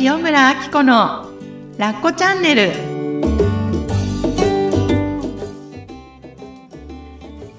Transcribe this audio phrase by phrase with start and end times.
[0.00, 1.30] 塩村あき子の
[1.78, 2.72] ラッコチャンネル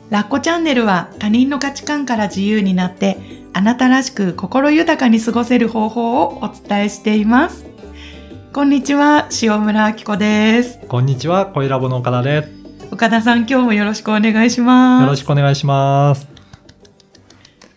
[0.09, 3.17] ラッコチャンネルは他人の価値観から自由になって
[3.53, 7.65] あなたらしく心豊かに過ごせる方法をお伝えしています
[8.51, 12.49] こんにちは塩村あき子ですこんにちは、声ラボの岡田です。
[12.91, 16.34] 岡田さん今日もよろしくお願いしますよろしくお願いします。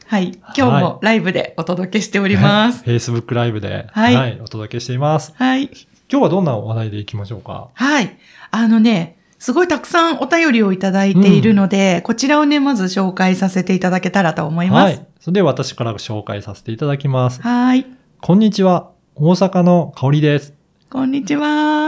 [0.09, 5.35] はい今日もライブでお届けしております、 Facebook ライブで、はいお届けしています。
[5.37, 5.65] はい
[6.11, 7.69] 今日はどんな話題でいきましょうか？
[7.75, 8.17] はい。
[8.51, 14.97] あのね、すごいたくさんお便りをいただいているので、こちらをね、まず紹介させていただけたらと思います。
[14.97, 15.07] はい。
[15.21, 17.43] それでは私から紹介させていただきます。
[17.43, 17.85] はい。
[18.23, 20.55] こんにちは、大阪の香りです。
[20.89, 21.88] こんにちは。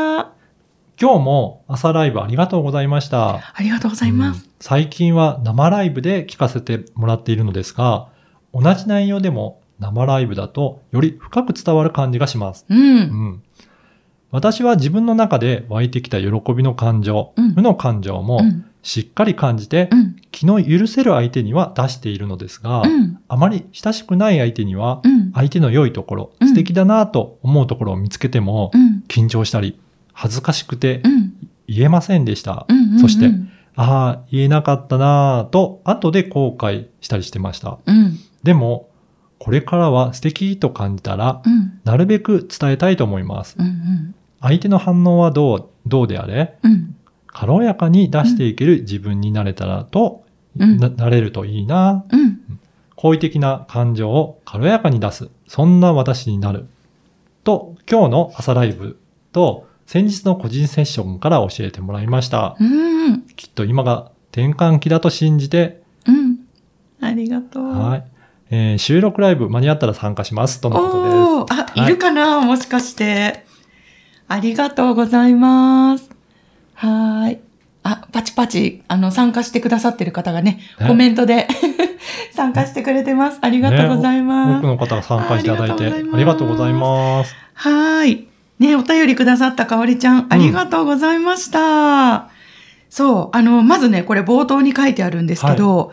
[1.01, 3.37] 今日も朝ライブありがとうございました。
[3.55, 4.45] ありがとうございます。
[4.45, 8.09] うん最近は生ライブで聞かせてもらっているのですが、
[8.53, 12.67] 同じ内容でも生ライブだとより深く伝わる感じがします。
[12.69, 12.79] うん。
[12.79, 13.43] うん。
[14.31, 18.67] 私は自分の中で湧いてきた喜びの感情、うん負の感情もうん。
[18.83, 20.17] しっかり感じてう、ん。
[20.31, 23.19] 気の許せる相手には出しているのですが、うん。
[23.27, 25.33] あまり親しくない相手には、うん。
[25.33, 29.05] 相手の良いところ、うん素敵だなと思うところを見つけてもう、ん。
[29.09, 29.81] 緊張したり、
[30.21, 31.33] 恥ずかしくてうん。
[31.67, 32.67] 言えませんでした。
[32.69, 32.99] うん。
[32.99, 33.31] そして
[33.77, 37.79] ああ、言えなかったなぁと、後で後悔したりしてました。
[37.87, 38.19] うん。
[38.43, 38.91] でも、
[39.39, 41.81] これからは素敵と感じたら、うん。
[41.85, 43.57] なるべく伝えたいと思います。
[43.59, 44.15] うん。
[44.43, 46.97] 相手の反応はどう、どうであれ、うん。
[47.29, 50.25] 軽やかに出していける自分になれたらと、
[50.59, 52.05] うんななれるといいな。
[52.11, 52.41] うん。
[52.97, 55.31] 好意的な感情を軽やかに出す。
[55.47, 56.67] そんな私になる。
[57.45, 58.99] と、今日の朝ライブ
[59.33, 62.57] と、先日の個人セッションから教えてもらいました。
[62.61, 63.23] うん。
[63.35, 66.37] きっと今が転換期だと信じて、うん。
[67.01, 67.65] ありがとう。
[67.65, 68.05] はい。
[68.51, 70.61] えー収録ライブ間に合ったら参加します。
[70.61, 71.61] とのことです。
[71.61, 72.41] あ、はいいるかな？
[72.41, 73.45] もしかして。
[74.29, 76.09] ありがとうございます。
[76.75, 77.39] はーい。
[77.83, 81.49] あ、パチパチ、あの、参加してくださってる方がね、ねコメントで
[82.33, 83.39] 参加してくれてます。
[83.41, 84.59] ありがとうございます。
[84.59, 87.35] 多くの方が参加していただいて、あありりがとうございます。
[87.55, 88.30] はーい。
[88.61, 92.31] ね、お便りくださったかおりちゃん、ありがとうございました。
[92.91, 95.93] そう、あの、まずね、これ冒頭に書いてあるんですけど、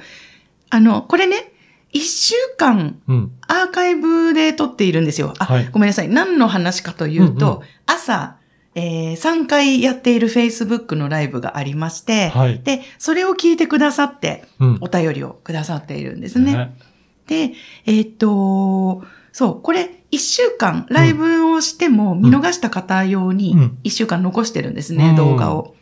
[0.70, 1.54] あの、これね、
[1.94, 3.32] 一週間うん。
[3.48, 5.34] アーカイブで撮っているんですよ。
[5.40, 6.10] あ、はいごめんなさい。
[6.10, 8.36] 何の話かというと、うんうん朝、
[8.76, 12.60] えー3回やっている Facebook のライブがありまして、はい。
[12.60, 14.78] で、それを聞いてくださって、うん。
[14.82, 16.76] お便りをくださっているんですね。
[17.28, 17.54] で、
[17.86, 19.04] えーっと、
[19.38, 25.76] そう、これ、一週間ライブをしても見逃した方用にうん、一週間残してるんですね、うん動画を。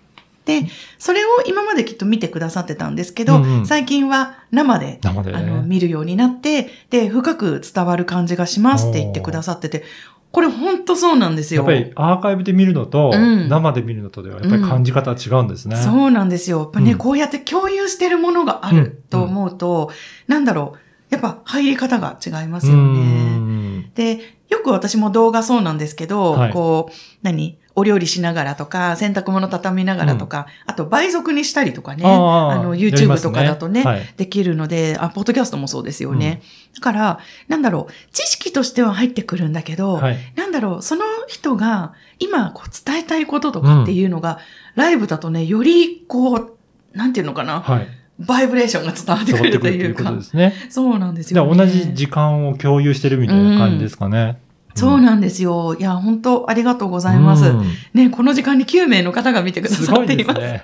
[0.43, 0.67] で、
[0.99, 5.63] それを今まできっと見てくださってたんですけど、うんうん最近は生であの、ね。
[5.65, 9.85] 見るようになって、で、深く伝わる感じがしますって言ってくださってて、
[10.33, 11.61] これ本当そうなんですよ。
[11.61, 15.77] やっぱりアーカイブで見るのと、うん生で見るのとではやっぱり感じ方は違うんですね。
[15.77, 16.59] そうなんですよ。
[16.59, 19.91] やっぱね、うんこうやって共有してるものがあると思うと、
[20.27, 20.84] なんだろう、
[21.15, 23.37] やっぱ入り方が違いますようね。
[23.37, 23.91] ん。
[23.93, 26.53] で、よく私も動画そうなんですけど、はい。
[26.53, 26.93] こう、
[27.23, 27.57] 何？
[27.77, 34.13] お料理しながらとか、洗濯物畳みながらとか、あと倍速にしたりとかね、あーの、YouTube すとかだとね、はい。
[34.15, 36.41] できるので、あ、ポッドキャストもそうですよね。
[36.73, 40.17] だから、なんだろう、知識としては入ってくるんだけど、はい。
[40.37, 44.39] なんだろう、その人が今こう伝えたいこととかっていうのが、
[44.75, 46.57] ライブだとね、よりこう、
[46.93, 47.87] なんていうのかな、はい。
[48.19, 50.53] バイブレーションが伝わってくるというかくるというで、すね。
[50.69, 51.57] そうなんですでよ、ね。
[51.57, 54.39] 同じ時間を共有してるみたいな感じですかね。
[54.75, 55.75] そうなんですよ。
[55.79, 57.45] いや、本当ありがとうございます。
[57.45, 60.39] うんね、この時間に9名の方が見てくださっています。
[60.41, 60.63] ですね。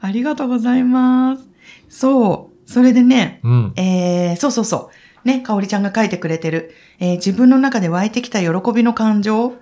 [0.00, 1.48] ありがとうございます。
[1.88, 2.70] そう。
[2.70, 3.72] それでね、うん。
[3.76, 4.90] えー、そうそうそ
[5.24, 5.28] う。
[5.28, 9.54] ね、かおりちゃんが書いてくれてる、えー自分の中で湧いてきた喜びの感情、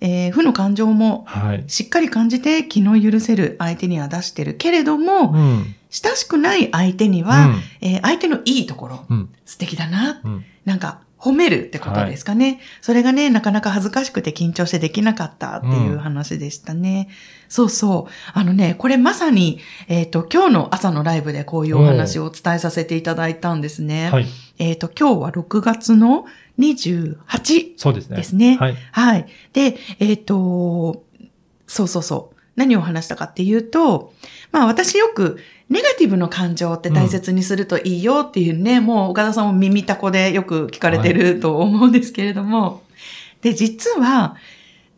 [0.00, 1.64] えー負の感情もはい。
[1.66, 5.74] しっかり感じて気の許せる相手には出してるけれども、うん。
[6.02, 9.34] 親しくない相手には、えー相手のいいところ、うん。
[9.44, 10.44] 素敵だな、うん。
[10.64, 12.60] なんか褒めるってことですかね。
[12.82, 17.08] それがね、なかなか恥ずかしくて緊張してできなかったっていう話でしたね。
[17.48, 18.12] そうそう。
[18.34, 24.10] あのね、これまさに、えっ、と、今日の朝のライブでこういうお話を伝えさせていただいたんですね。
[24.10, 24.26] はい。
[24.58, 26.26] えっ、と、今日は6月の
[26.58, 28.16] 28そうですね。
[28.16, 28.56] ですね。
[28.56, 28.76] はい。
[28.90, 29.26] はい。
[29.52, 31.04] で、えっ、と、
[31.66, 32.33] そうそうそう。
[32.56, 34.12] 何を話したかっていうと、
[34.52, 42.82] まあ私よくネガティブの感情って大切にするといいよっていうね、もう岡田さんも耳たこでよく聞かれてると思うんですけれども、
[43.40, 44.36] で、実は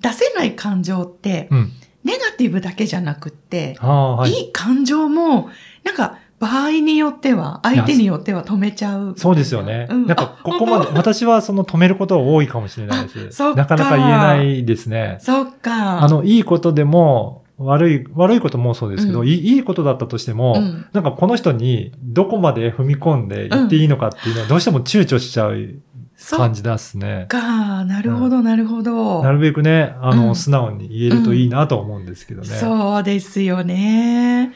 [0.00, 1.72] 出せない感情ってうん。
[2.04, 4.30] ネガティブだけじゃなくって、はい。
[4.30, 5.50] いい感情も、
[5.82, 9.14] なんか場合によっては、相手によっては止めちゃう。
[9.16, 9.88] そうですよね。
[9.90, 13.54] うんなんか、ここまで、私はその止めることが多いかもしれないです。
[13.54, 15.18] なかなか言えないですね。
[15.20, 16.02] そっか。
[16.02, 19.28] あの、いいことでも、悪い、悪いこともそうですけど、うん。
[19.28, 20.86] いいいいことだったとしても、うん。
[20.92, 25.74] なんかこの人にどこまで踏み込んで言っていいのかっていうのはどうしても躊躇しちゃう
[26.30, 27.26] 感じですね。
[27.28, 27.84] か。
[27.84, 29.22] なるほど、なるほど。
[29.22, 30.36] なるべくね、あの、うん。
[30.36, 32.48] 素直に言えるといいなと思うんですけどね。
[32.48, 34.52] そうですよね。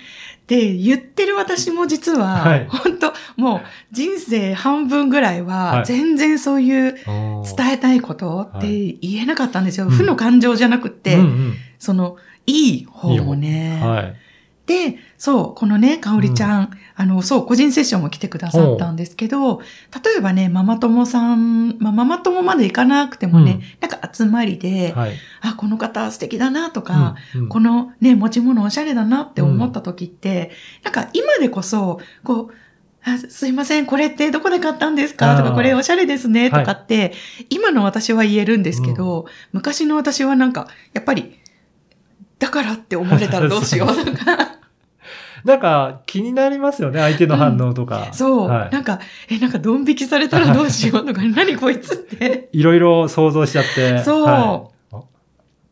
[0.46, 2.66] で、言ってる私も実は、はい。
[2.68, 3.60] 本当もう
[3.92, 5.84] 人生半分ぐらいははい。
[5.86, 8.66] 全然そういう伝えたいことって
[9.00, 9.86] 言えなかったんですよ。
[9.86, 9.92] うん。
[9.92, 11.54] 負の感情じゃなくって、うん。
[11.78, 12.16] その、
[12.50, 13.78] いい方もうね。
[13.78, 13.80] ん。
[13.80, 14.16] はい。
[14.66, 23.60] で、そう、このね、かおりちゃん、あの、そう、個人セッションも来てくださったんですけど、例えばね、ママ友さん、まあ、ママ友まで行かなくてもね、うん。
[23.80, 25.12] なんか集まりで、はい。
[25.40, 27.48] あ、この方素敵だなとか、うんうん。
[27.48, 30.52] このね、持ち物おしゃれだなって思った時って、
[30.84, 32.54] なんか今でこそ、こう、
[33.02, 35.36] あすいません、これってどこで買ったんですか？
[35.36, 37.12] とか、これおしゃれですねとかって、
[37.48, 41.39] 今の私は言えるんですけど、昔の私はなんか、やっぱり、
[42.40, 44.60] だからって思われたらどう しようとか、
[45.44, 48.08] なんか気になりますよね、相手の反応とか。
[48.12, 48.70] そう、はい。
[48.70, 48.98] なんか、
[49.28, 52.48] え、なんかドン引きされたらどうしようとか、 何こいつって。
[52.52, 54.02] いろいろ想像しちゃって。
[54.02, 54.24] そう。
[54.24, 54.70] はい。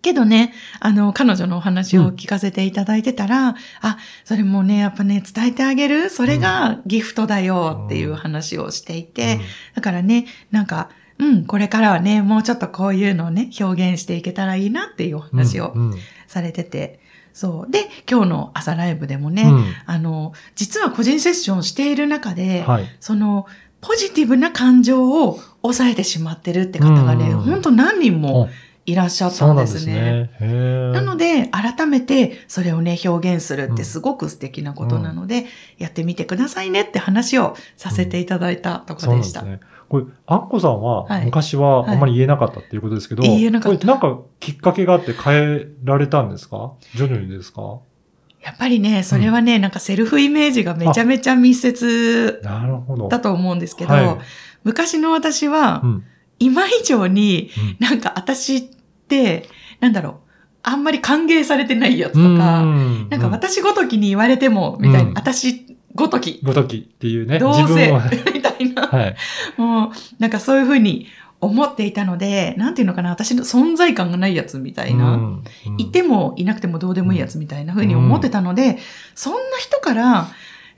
[0.00, 6.09] けどね、あの、彼女のお話を聞かせていただいてたら、あ、それもね、やっぱね、伝えてあげる？
[6.09, 9.41] それがギフトだよっていう話をしていて、
[9.75, 15.99] だからね、なんか、うん、これからはね、もうちょっとこういうのをね、表現していけたらいいなっていうおうん話をうんうん
[16.29, 17.01] されてて、
[17.33, 17.71] そう。
[17.71, 22.87] で、今日の朝ライブでもね、うんあの、実は個人セッションをしている中で、はい。
[23.01, 23.47] その、
[23.81, 28.49] ポジティブな感情を抑えてしまってるって方がね、うん本当何人も
[28.87, 29.93] いらっしゃったんなんですね。
[29.93, 30.31] ね。
[30.41, 35.47] へーなので、改めてそれをね、表現するってすごく素敵なことなので、
[35.79, 39.43] やってみてくださいねって話をさせていただいたとこでした。
[39.43, 39.61] なん。
[39.88, 41.25] これ、アッコさんははい。
[41.25, 43.87] 昔はあんまり言えなかったっていうことですけど、はい言えなかった。
[43.87, 46.73] なんかきっかけがあって変えられたんですか？
[46.94, 47.79] 徐々にですか？
[48.43, 52.40] やっぱりね、それはね、なんかセルフイメージがめちゃめちゃ密接。
[53.11, 54.17] だと思うんですけど、はい。
[54.62, 56.05] 昔の私はう、ん。
[56.38, 57.50] 今以上に
[57.81, 57.87] うん。
[57.88, 58.62] なんか私っ
[59.08, 59.49] て、
[59.81, 60.14] なんだろう、
[60.62, 63.08] あんまり歓迎されてないやつとうか、ん。
[63.08, 65.14] なんか私ごときに言われても、みたいな、うん。
[65.14, 67.93] 私ごとき、ごときっていうね、どうせ。
[68.33, 69.17] みたいな、はい。
[69.56, 69.91] もう、
[70.21, 71.09] なんかそういうふうに
[71.41, 75.45] 思っていたので、なんていうのかな、私の存在感がないやつみたいな、うん。
[75.67, 75.81] うん。
[75.81, 78.79] いてもいなくてもどうでもいいやつみたいな風に思ってたので、
[79.17, 80.29] そんな人から、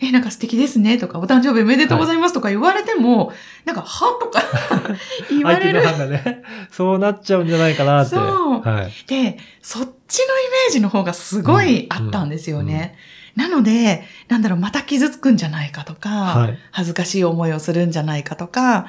[0.03, 3.33] え、なんか素敵ですねとか、お誕生日おめでとうございますとか言われても、
[3.67, 4.43] なんか、はとか
[5.29, 5.87] 言わ相手のれる。
[5.87, 6.43] 判断ね。
[6.71, 8.17] そうなっちゃうんじゃないかなって。
[8.17, 8.21] そ
[8.57, 8.93] うはい。
[9.07, 12.97] で、そっちのイメージの方がすごいあったんですよね。
[13.37, 16.59] なので、なんだろう、また傷つくんじゃないかとか、はい。
[16.73, 18.87] 恥ずかしい思いをするんじゃないかとか、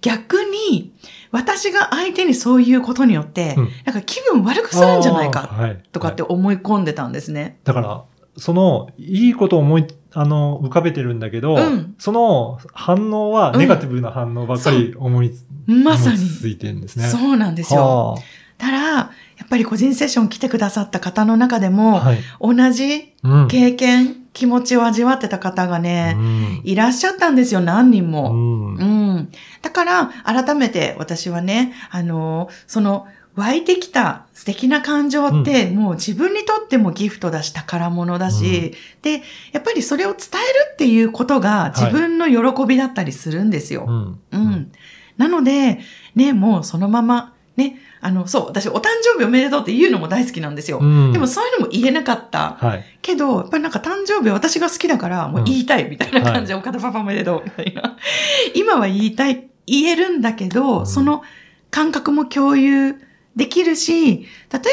[0.00, 0.92] 逆に、
[1.30, 5.48] 私が相手にそういうことによって、うんなんか気分悪くするんじゃないか
[5.92, 7.58] とかってはい思い込んでたんですね。
[7.64, 8.02] だから、
[8.36, 16.18] その、いいことを思い、あの、浮かべてるんだけど、うんその反応はネガティブな反応ばっかり思いつ、まさに。
[16.18, 17.04] ついてるんですね。
[17.06, 18.14] そうなんですよ。
[18.14, 18.16] は
[18.58, 19.08] ただ、や
[19.44, 22.18] っぱり個人セッション来てくださった方の中でも、あはい。
[22.40, 28.32] 同じうん経験、気持ちを味わってた方がね、うんいらっしゃったんですよ、何人うも。
[28.32, 29.28] んうん。
[29.60, 39.22] だから、改めて私はね、あの、その、湧いてきた素敵な感情って、もう自分にとってもギフトだし、宝物だし、で、
[39.52, 43.86] やっぱりそれを伝えるっていうことが自分の喜びだったりするんですよ。
[43.88, 44.72] うんうん。
[45.16, 45.80] なので、
[46.14, 50.78] ね、もうそのまま、ね、あの、そう、私、お誕生日おめでとうって言うのも大好きなんですよ。
[50.80, 52.56] うんでもそういうのも言えなかった。
[52.60, 52.84] はい。
[53.00, 57.96] けど、やっぱりなんか誕生日私が好きだから、もう言いたいみたいな感じで、岡田パパおめでとうみたいな。
[58.54, 61.22] 今は言いたい、言えるんだけど、うんその
[61.70, 62.96] 感覚も共有
[63.36, 64.24] できるし、例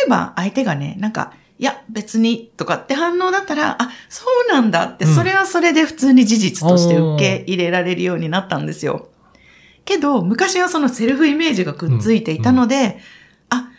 [0.05, 9.09] えば相手がね、なんか、いや、別に、とかって反応だったら、あ、そうなんだって、うんそれはそれで普通に事実として受け入れられるようになったんですよ。
[9.83, 12.99] けど、昔はそのセルフイメージがくっついていたので、
[13.49, 13.69] あ、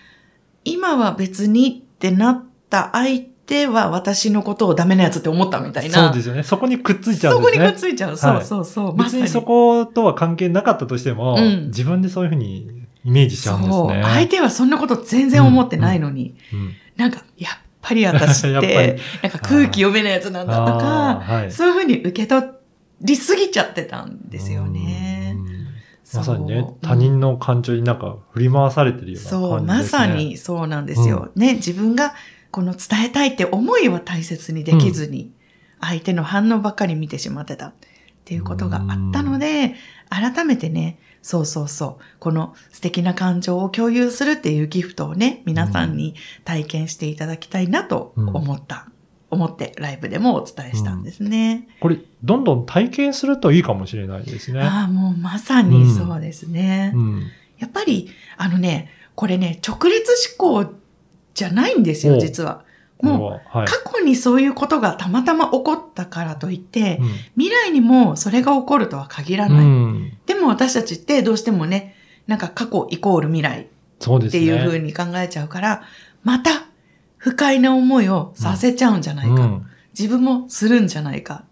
[0.65, 6.09] 今は別にってなった相手は私のことをダメなやつって思ったみたいな。
[6.09, 6.43] そうですよね。
[6.43, 7.59] そこにくっついちゃうんですね。
[7.59, 8.17] そこにくっついちゃう。
[8.17, 8.97] そうはいそうそう。
[8.97, 13.83] 別にそことは関係なかったとしても、うん自分でそういうふうにイメージしちゃうんです。
[13.87, 14.03] ね。
[14.03, 21.51] 相手はそんなこと全然思ってないのに、うんなんか、やっぱり私って り、なんか空気読めないやつなんだとあか、ーはい。
[21.51, 22.47] そういうふうに受け取
[23.01, 25.35] りすぎちゃってたんですよね。
[26.13, 29.31] まさにね、他人の感情になんか振り回されてるような感じですね。
[29.31, 31.31] そう、まさにそうなんですよ。
[31.37, 32.15] ね、自分が
[32.51, 35.31] この伝えたいって思いは大切にできずに、
[35.81, 37.73] 相手の反応ばっかり見てしまってたっ
[38.25, 39.75] ていうことがあったので、
[40.11, 42.03] 改めてね、そうそうそう。
[42.19, 48.87] この素敵な感情を共有するっていうギフトをね、皆さんに体験していただきたいなと思った。
[49.31, 51.69] 思ってライブでもお伝えしたんですね。
[51.81, 54.61] これ、どんどん体験するといいかもしれないですね。
[54.61, 56.93] ああ、もうまさにそうですね。
[56.95, 57.23] うん。
[57.59, 60.73] やっぱり、あのね、これね、直列思考
[61.35, 62.65] じゃないんですよ、お実は。
[63.01, 63.67] これもう、は、はい。
[63.67, 69.65] 過去にそういうことがたまたま起こったからといって、うん未来にもそれが起こるとは限らうない。
[69.65, 70.19] ん。
[70.27, 71.95] でも私たちってどうしてもね、
[72.27, 73.67] なんか過去イコール未来。
[74.03, 75.83] っていう風に考えちゃうから、
[76.25, 76.67] また
[77.19, 79.35] 不快な思いをさせちゃうんじゃないか。
[79.35, 79.67] うん
[79.99, 81.45] 自分もするんじゃないか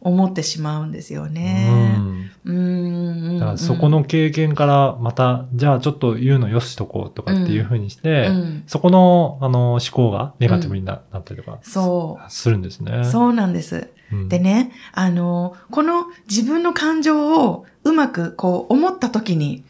[0.00, 1.66] 思ってしまうんですよね。
[1.68, 3.38] うんうーん。
[3.38, 13.00] だからそこの経験からまた、じゃあちょっと言うのよしとこうとかっていうふうにして、うんそこの、あの、思考がネガティブにな,、ったりとかそするんですね。
[13.00, 13.04] う。
[13.04, 13.90] そうなんです。
[14.12, 19.64] うんでね、あの、この自分の感情をうまくこう思った時に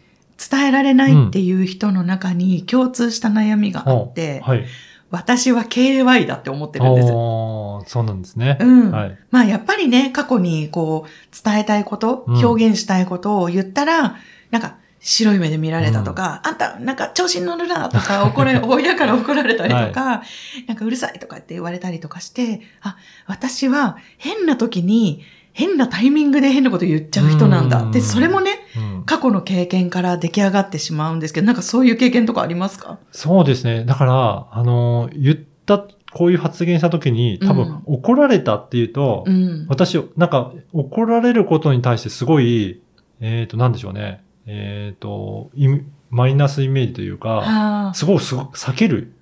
[0.50, 4.66] 伝えられないっていう人の中に共通した悩みがあって、はい。
[5.10, 7.08] 私は KY だって思ってるんです。
[7.08, 8.58] そうなんですね。
[8.60, 8.90] うん。
[8.90, 9.18] はい。
[9.30, 14.16] まあやっぱりね、過去にこう伝えたいこと、うん表現したいことを言ったら、
[14.50, 20.22] なんか白い目で見られたとか、あんたなんか調子に乗るなとか、怒ら 親から怒られたりとか、
[20.66, 22.96] なんかうるさいとかって言われたりとかして、あ、
[23.26, 25.22] 私は変な時に
[25.58, 27.80] 変なタイミングで変なこと言っちゃう人なんだ。
[27.82, 32.98] うんで、それもね、うん過去の経験から出来上がってしまうんですけど、なんかそういう経験とかありますか？
[33.10, 33.84] そうですね。
[33.84, 35.78] だから、あの、言った、
[36.12, 39.66] こういう発言した時に、多うん分、怒られたっていうと、うん。
[39.68, 42.82] 私、なんか、怒られることに対してすごい、
[43.20, 44.22] えっ、と、なんでしょうね。
[44.46, 49.12] えっ、と、イメマイナスイメージというか、あすごいすごく避ける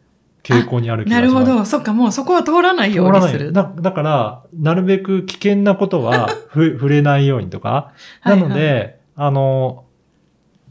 [0.44, 1.34] 傾向にあるあ、気がします。
[1.34, 1.64] なるほど。
[1.64, 2.94] そっか、もうそこは通らない。
[2.94, 3.52] ようにする。
[3.52, 7.92] だだから、なるべく危険なことは ふ触れないようにとか。
[8.24, 9.84] なので、はいあの、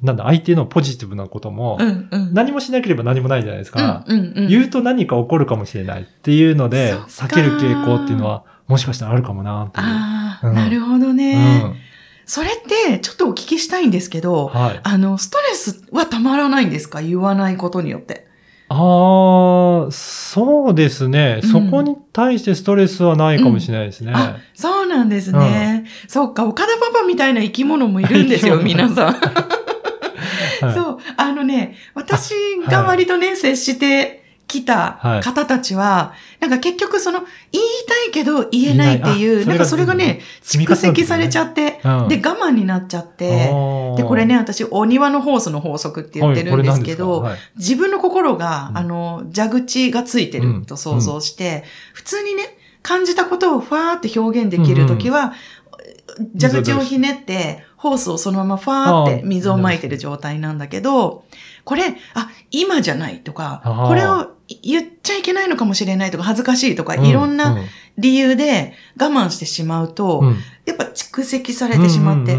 [0.01, 2.33] なんだ、相手のポジティブなことも、うんうん。
[2.33, 4.03] 何もしなければ何もないじゃないですか。
[4.05, 9.85] うんうんうん、言うと何か起こるかもしれないっていうので、避ける傾向っていうのは、もしかしたらあるかもなっていう。
[9.87, 11.75] ああ、うんなるほどうね、ん。
[12.25, 12.51] それっ
[12.91, 14.79] て、ちょっとお聞きしたいんですけど、はい。
[14.83, 17.01] あの、ストレスはたまらないんですか？
[17.01, 18.27] 言わないことによって。
[18.70, 24.13] ああ、そうですね、うんそこに対してストレスはないかもしれないですね。
[24.15, 25.86] あ、そうなんですね。
[26.08, 29.13] そっか、岡田パパみたいな生き物もいるんですよ、 皆さん。
[29.13, 29.53] はい
[30.74, 30.98] そう。
[31.17, 32.34] あのね、私
[32.70, 34.22] が割とね、接して
[34.62, 37.19] きた方たちは、なんか結局その、
[37.51, 42.07] 言いたいけど言えないっていう、なんかそれがね、蓄積されちゃって、うん。
[42.07, 43.48] で、我慢になっちゃって、
[43.98, 48.77] で、これね、、私、お庭のホースの法則って言ってるんですけど、自分の心が、うん。
[48.77, 55.33] あの、蛇口がついてると想像して、普通にね、感じたことをファーって表現できるときは、
[56.39, 61.25] 蛇口をひねって、ホースをそのままファーって水をまいてる状態なんだけど、
[61.63, 67.57] これ、あ、今じゃないとかこれを言っちゃいけないのかもしれないとか、恥ずかしいとか、はいいろんな
[67.97, 70.23] 理由で我慢してしまうと、
[70.65, 72.38] やっぱ蓄積されてしまって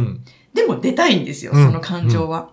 [0.54, 1.66] でも出たいんですよ、うん。
[1.66, 2.50] その感情は。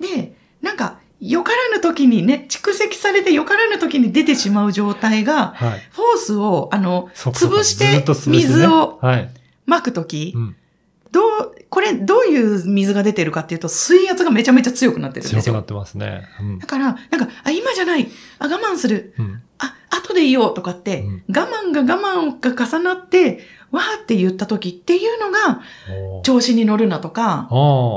[0.00, 5.80] で、なんか、よからぬ時にね、蓄積されてよからぬ時に出てしまう状態が、はい。
[5.90, 9.30] フォースを、あの、潰して水をはい。
[9.66, 10.56] まく時、うん
[11.12, 15.42] どう、これどういう水が出てるかっていうと、水圧がめちゃめちゃ強くなってるんですよ。
[15.42, 16.22] 強くなってますね。
[16.40, 16.58] うん。
[16.58, 18.08] だから、なんか、あ、今じゃない、
[18.38, 19.42] あ、我慢する、うん。
[19.58, 21.24] あ、後で言おうとかって、うん。
[21.28, 23.40] 我慢が我慢が重なって、
[23.72, 25.60] わーって言った時っていうのが、
[26.22, 27.48] 調子に乗るなとか、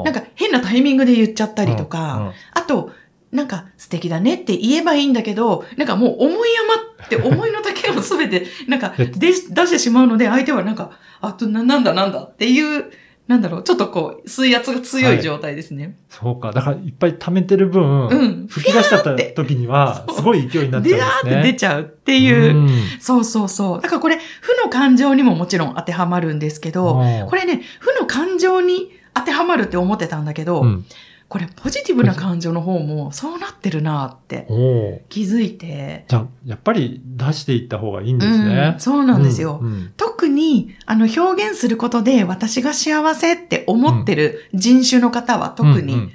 [0.06, 2.92] なんか変なタイミングで言っちゃったりとか、あと、
[3.32, 12.86] なんか素敵だねって言えばいいんだけど、なんかもう思い余って思いの丈をすべて、 なんか出してしまうので、相手はなんか、あとな、なんだなんだっていう、
[13.28, 16.00] なんだろう、ちょっとこう、水圧が強い状態ですね。
[16.10, 16.52] そうか。
[16.52, 21.52] だから、いっぱい溜めてる分、うん吹き出しちゃった時には、すごい勢いになっちで、あーってゃうんですね。
[21.52, 22.58] 出ちゃうっていう。
[22.58, 22.70] うん
[23.00, 23.82] そうそうそう。
[23.82, 30.86] だからこれ、負の感情にももちろん当てはまるんですけど、これね、負の感情に当てはまるって思ってたんだけど、うん
[31.30, 34.48] これポジティブな感情の方もそうなってるなって
[35.10, 36.06] 気づいて。
[36.08, 38.78] じゃあ、やっぱり出していった方がいいんですねう。
[38.78, 39.60] ん、そうなんですよ。
[39.62, 46.10] うんうん特に、あの、表現することで私が幸せって思ってる人種の方は特に、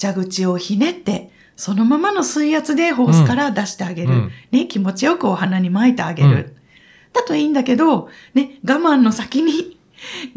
[0.00, 4.12] 蛇口をひねって、そのままの水圧でホースから出してあげる。
[4.12, 6.28] うんね、気持ちよくお花に撒いてあげる。
[6.28, 6.56] うん
[7.16, 9.75] だといいんだけど、ね、我慢の先に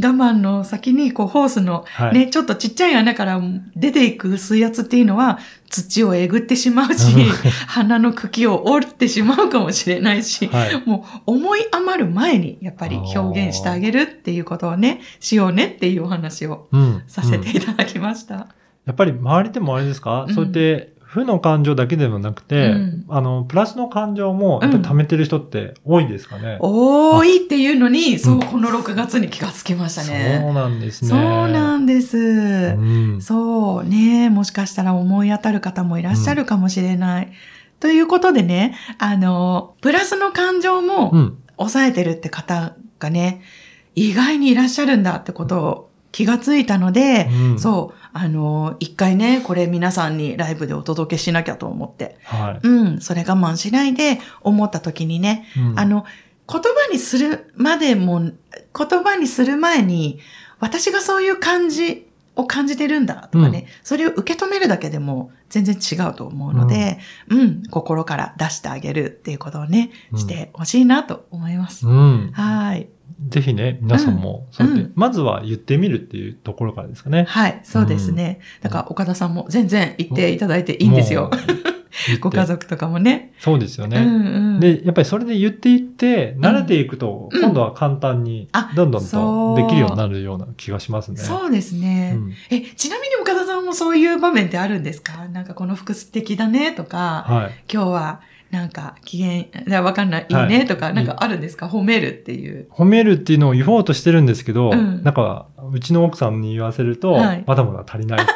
[0.02, 2.14] 我慢の先に、こう、ホースのはい。
[2.14, 3.42] ね、ちょっとちっちゃい穴から
[3.76, 5.40] 出ていく水圧っていうのは、
[5.70, 7.16] 土をえぐってしまうし、
[7.68, 10.84] 花の茎を折ってしまうかもしれないし、はい。
[10.86, 17.04] もう思い余る前にやっぱり表現してあげるっていうことをね、しようねっていうお話をうん。
[17.08, 18.48] させうんていただきました。
[18.86, 26.60] やっぱり周りでもあれですか、うんそうやって負の感情だけでもなくて、うんあの、プラスの感情もやっぱり溜めてる人って多いですかね。
[26.60, 30.40] 多いっていうのに、そうう、んこの6月に気がつきましたね。
[30.44, 31.10] そうなんですね。
[31.10, 32.18] そうなんです。
[32.18, 32.20] う
[32.80, 34.30] んそうね。
[34.30, 37.32] もしかしたら思い当たる方もいらっしゃるかもしれない。
[37.80, 41.38] ということでね、あの、プラスの感情もうん。
[41.58, 43.42] 抑えてるって方がね、
[43.94, 52.68] 意外にいらっしゃるんだってことを気がついたので、うんそう、あの、一回ね、これ皆さんにライブでお届けしなきゃと思って、はい。
[52.68, 56.06] うん、それ我慢しないで思った時にね、うんあの、
[56.52, 58.34] 言葉にするまでも、言
[59.04, 60.20] 葉にする前に、
[60.60, 67.00] 私がそういう感じを感じてるんだとかね、それを受け止めるだけでも全然違うと思うので、
[67.30, 71.88] うん、心から出してあげるっていうことをね、うんしてほしいなと思います。
[71.88, 72.32] うん。
[72.34, 72.90] はい。
[73.28, 77.26] ぜひね、皆さんも、そうやって、うんまずは言ってみるっていうところからですかね。
[77.28, 78.40] はい、そうですね。
[78.62, 81.30] だから岡田さんも全然言っていただいていいんですよ
[82.22, 83.34] ご家族とかもね。
[83.40, 83.98] そうですよね。
[83.98, 84.60] うんうん。
[84.60, 91.18] で、やっぱりそれで言っていって、慣れていくと、うん今度は簡単にあ、どんどんそうとできるようになるような気がしますね。
[91.18, 92.14] そうですね。
[92.16, 95.28] うんえ、ちなみに岡田さんもそういう場面ってあるんですか？
[95.28, 97.64] なんかこの服素敵だねとか、はい。
[97.72, 98.22] 今日は
[98.52, 101.68] なんか機嫌、わかんない、いいはいねとか、なんかあるんですか？
[101.68, 102.68] 褒めるっていう。
[102.72, 108.32] 褒めるっていうのを言おうとしてるんですけど、うんなんか、うちの奥さんに言わせると、はいまだまだ足りないって、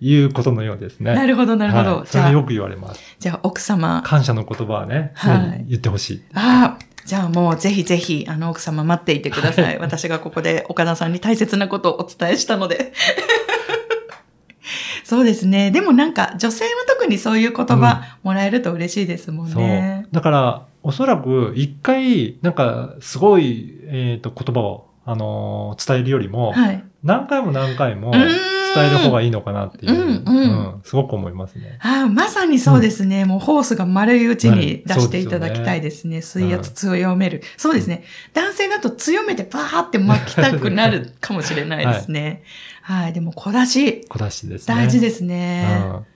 [0.04, 1.14] いうことのようですね。
[1.14, 1.96] なるほど、なるほど。
[1.98, 3.00] はいそれよ、く言われます。
[3.18, 6.22] じゃあ奥様、感謝の言葉はね、常はいに言ってほしい。
[6.34, 9.78] ああ、じゃあもうぜひぜひ、あの奥様待っていてください。
[9.80, 12.92] 私がここで岡田さんに大切なことをお伝えしたので。
[15.12, 15.70] そうですね。
[15.70, 20.06] でもなんか女性は特にそういう言葉もらえると嬉しいですもんそうね。。
[20.10, 26.82] だから、おそらく一回、なんか、すごい、えっ、と、言葉を、あのー伝えるよりも、はい。
[27.02, 28.20] 何回も何回もうーん
[28.74, 31.78] 伝える方がいいのかなっていう、うんうんすごく思いますね。
[31.80, 33.24] ああ、まさにそうですね。
[33.24, 36.22] もうホースが丸いうちに出はいしていただきたいですね。
[36.22, 37.42] 水圧強める。
[37.56, 38.04] そうですね。
[38.32, 42.42] 男性だと強めてバーって巻きたくなるかもしれないですね。
[42.82, 43.12] はい。
[43.12, 44.74] でも小出し、小出しですね。
[44.74, 45.82] 大事ですね。
[45.86, 46.06] うん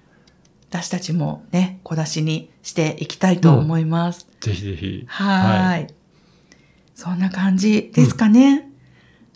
[0.69, 4.27] 私たちもね、小出しにしていきたいと思います。
[4.41, 5.05] ぜひぜひ。
[5.07, 5.95] はーい。
[6.95, 8.69] そんな感じですかね。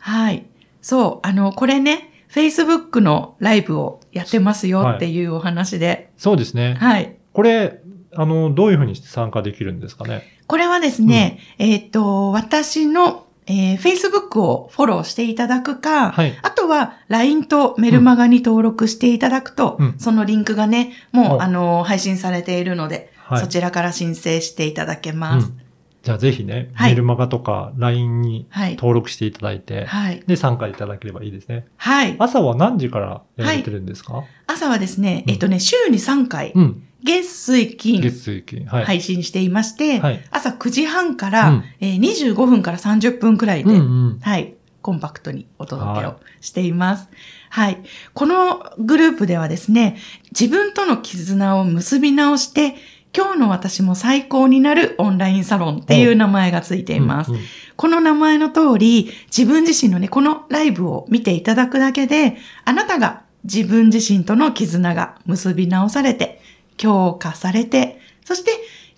[0.01, 0.47] はい。
[0.83, 6.75] そう、あの、これね、Facebook のライブをやってますよっていうお話で、そうですね。
[6.75, 7.17] はい。
[7.33, 7.81] これ、
[8.17, 10.25] あの、どういうふうにして参加できるんですかね？
[10.49, 16.39] これはですね、えっ、と、私の、えー Facebook をフォローしていただくか、はい。
[16.43, 25.47] あとは LINE とメルマガに登録していただくと、うんそのリンクがね、もう、おあの、配信されているので、はいそちらから申請していただけます。
[25.47, 25.61] うん
[26.03, 28.77] じゃあぜひね、はいメルマガとか LINE にはい。
[28.77, 30.23] 登録していただいて、はい。
[30.27, 31.67] で、参加いただければいいですね。
[31.77, 32.17] はい。
[32.19, 36.83] 朝は何時からやられてるんですか、朝はですね、うんえっ、とね、週に3回、うん。
[37.03, 38.67] 月水金、月水金。
[38.67, 38.85] はい。
[38.85, 40.25] 配信していまして、はい。
[40.31, 43.81] 朝9時半から、うんえー25分から30分くらいで、うんう
[44.15, 44.19] ん。
[44.21, 47.09] はい、コンパクトにお届けをしています。
[47.49, 47.79] はい。
[48.15, 49.97] このグループではですね、
[50.39, 52.77] 自分との絆を結び直して、
[53.17, 57.31] 今日の私も最高になるオンラインサロンっていう名前がついています。
[57.33, 57.43] うんうん
[57.81, 62.37] この名前の通り、自分自身のね、このライブを見ていただくだけで、
[62.67, 66.40] あなたが自分自身との絆が結び直されて、
[66.81, 68.53] 強化されて、そして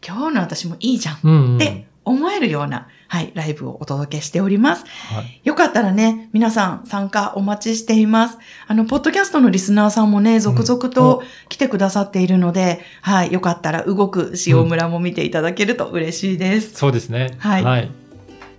[0.07, 1.57] 今日の私もいいじゃんうんうん。
[1.57, 4.85] って思えるような、はい、ライブをお届けしております。
[4.87, 5.41] はい。
[5.43, 8.39] よかったらね、皆さん参加お待ちしています。
[8.69, 16.75] あの、ポッドキャストのリスナーさんもね、続々と来てくださっているので、はい、よかったら動く塩村も見ていただけると嬉しいです。
[16.75, 17.35] そうですね。
[17.39, 17.91] はい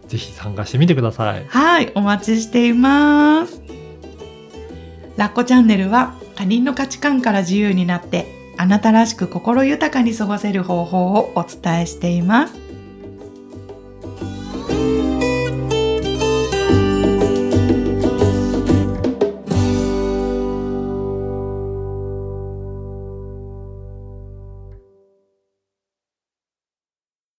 [0.10, 1.46] ぜひ参加してみてください。
[1.48, 3.62] はい、お待ちしています。
[5.16, 12.63] ラッコチャンネルは他人の価値観から自由になって、あなたらしく心豊かに過ごせる方法をお伝えしています。